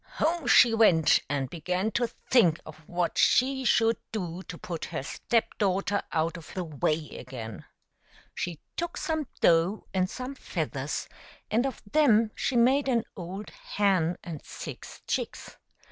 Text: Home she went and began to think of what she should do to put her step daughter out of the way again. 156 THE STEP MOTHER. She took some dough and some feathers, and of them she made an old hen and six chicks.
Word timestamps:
Home 0.13 0.47
she 0.47 0.73
went 0.73 1.19
and 1.29 1.47
began 1.47 1.91
to 1.91 2.07
think 2.07 2.59
of 2.65 2.77
what 2.89 3.19
she 3.19 3.63
should 3.63 3.97
do 4.11 4.41
to 4.47 4.57
put 4.57 4.85
her 4.85 5.03
step 5.03 5.55
daughter 5.59 6.01
out 6.11 6.37
of 6.37 6.51
the 6.55 6.63
way 6.63 7.07
again. 7.09 7.65
156 8.31 8.31
THE 8.35 8.35
STEP 8.35 8.39
MOTHER. 8.39 8.39
She 8.39 8.59
took 8.75 8.97
some 8.97 9.27
dough 9.41 9.85
and 9.93 10.09
some 10.09 10.33
feathers, 10.33 11.07
and 11.51 11.67
of 11.67 11.83
them 11.85 12.31
she 12.33 12.55
made 12.55 12.87
an 12.87 13.03
old 13.15 13.51
hen 13.51 14.17
and 14.23 14.43
six 14.43 15.03
chicks. 15.05 15.57